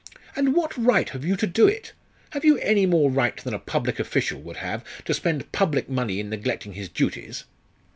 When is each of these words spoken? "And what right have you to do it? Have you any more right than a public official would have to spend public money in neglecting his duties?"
"And 0.35 0.55
what 0.55 0.75
right 0.75 1.07
have 1.09 1.23
you 1.23 1.35
to 1.35 1.45
do 1.45 1.67
it? 1.67 1.93
Have 2.31 2.43
you 2.43 2.57
any 2.57 2.87
more 2.87 3.11
right 3.11 3.37
than 3.37 3.53
a 3.53 3.59
public 3.59 3.99
official 3.99 4.41
would 4.41 4.57
have 4.57 4.83
to 5.05 5.13
spend 5.13 5.51
public 5.51 5.89
money 5.89 6.19
in 6.19 6.31
neglecting 6.31 6.73
his 6.73 6.89
duties?" 6.89 7.43